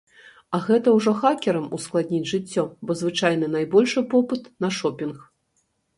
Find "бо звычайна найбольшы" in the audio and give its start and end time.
2.87-4.07